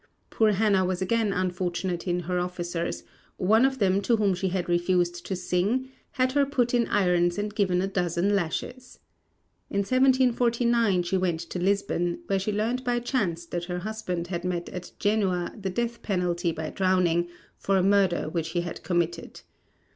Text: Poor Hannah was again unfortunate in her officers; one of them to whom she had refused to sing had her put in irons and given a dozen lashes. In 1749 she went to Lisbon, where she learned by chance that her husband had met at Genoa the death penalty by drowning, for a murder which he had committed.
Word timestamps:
Poor 0.31 0.53
Hannah 0.53 0.83
was 0.83 0.99
again 0.99 1.31
unfortunate 1.31 2.07
in 2.07 2.21
her 2.21 2.39
officers; 2.39 3.03
one 3.37 3.65
of 3.65 3.77
them 3.77 4.01
to 4.01 4.15
whom 4.15 4.33
she 4.33 4.47
had 4.47 4.67
refused 4.67 5.23
to 5.27 5.35
sing 5.35 5.89
had 6.13 6.31
her 6.31 6.43
put 6.43 6.73
in 6.73 6.87
irons 6.87 7.37
and 7.37 7.53
given 7.53 7.83
a 7.83 7.87
dozen 7.87 8.33
lashes. 8.35 8.97
In 9.69 9.81
1749 9.81 11.03
she 11.03 11.17
went 11.17 11.41
to 11.41 11.59
Lisbon, 11.59 12.17
where 12.25 12.39
she 12.39 12.51
learned 12.51 12.83
by 12.83 12.97
chance 12.99 13.45
that 13.45 13.65
her 13.65 13.77
husband 13.77 14.25
had 14.29 14.43
met 14.43 14.69
at 14.69 14.91
Genoa 14.97 15.53
the 15.55 15.69
death 15.69 16.01
penalty 16.01 16.51
by 16.51 16.71
drowning, 16.71 17.27
for 17.55 17.77
a 17.77 17.83
murder 17.83 18.27
which 18.27 18.49
he 18.53 18.61
had 18.61 18.81
committed. 18.81 19.41